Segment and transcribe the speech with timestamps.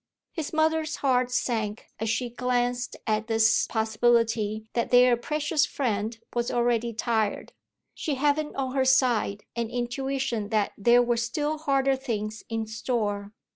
[0.31, 6.49] His mother's heart sank as she glanced at this possibility that their precious friend was
[6.49, 7.53] already tired,
[7.93, 13.31] she having on her side an intuition that there were still harder things in store.